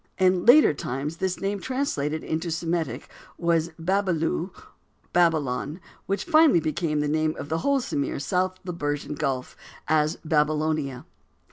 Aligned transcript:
In 0.17 0.47
later 0.47 0.73
times 0.73 1.17
this 1.17 1.39
name 1.39 1.59
translated 1.59 2.23
into 2.23 2.49
Semitic 2.49 3.07
was 3.37 3.69
Babilu—Babylon—which 3.79 6.23
finally 6.23 6.59
became 6.59 7.01
the 7.01 7.07
name 7.07 7.35
of 7.37 7.49
the 7.49 7.59
whole 7.59 7.77
of 7.77 7.83
Sumir 7.83 8.19
south 8.19 8.55
to 8.55 8.61
the 8.65 8.73
Persian 8.73 9.13
Gulf, 9.13 9.55
as 9.87 10.15
Babylonia. 10.25 11.05